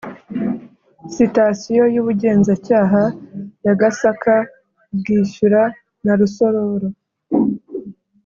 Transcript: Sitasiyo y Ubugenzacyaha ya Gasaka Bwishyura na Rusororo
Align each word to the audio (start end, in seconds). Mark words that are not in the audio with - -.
Sitasiyo 1.15 1.83
y 1.93 1.97
Ubugenzacyaha 2.01 3.03
ya 3.65 3.73
Gasaka 3.81 4.35
Bwishyura 4.97 5.61
na 6.05 6.13
Rusororo 6.19 6.89